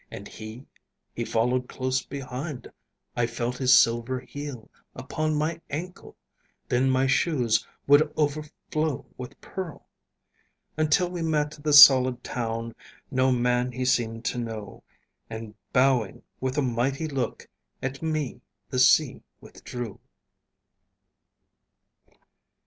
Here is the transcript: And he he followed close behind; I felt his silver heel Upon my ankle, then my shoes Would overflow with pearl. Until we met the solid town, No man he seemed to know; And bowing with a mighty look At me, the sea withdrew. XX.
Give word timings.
And 0.09 0.27
he 0.27 0.65
he 1.13 1.23
followed 1.23 1.69
close 1.69 2.03
behind; 2.03 2.67
I 3.15 3.27
felt 3.27 3.59
his 3.59 3.77
silver 3.77 4.19
heel 4.21 4.71
Upon 4.95 5.35
my 5.35 5.61
ankle, 5.69 6.15
then 6.69 6.89
my 6.89 7.05
shoes 7.05 7.67
Would 7.85 8.11
overflow 8.17 9.05
with 9.15 9.39
pearl. 9.41 9.85
Until 10.75 11.11
we 11.11 11.21
met 11.21 11.51
the 11.61 11.71
solid 11.71 12.23
town, 12.23 12.73
No 13.11 13.31
man 13.31 13.71
he 13.73 13.85
seemed 13.85 14.25
to 14.25 14.39
know; 14.39 14.81
And 15.29 15.53
bowing 15.71 16.23
with 16.39 16.57
a 16.57 16.63
mighty 16.63 17.07
look 17.07 17.47
At 17.83 18.01
me, 18.01 18.41
the 18.71 18.79
sea 18.79 19.21
withdrew. 19.39 19.99
XX. 22.09 22.17